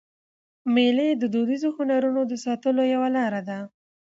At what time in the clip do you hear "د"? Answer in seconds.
1.15-1.23, 2.27-2.33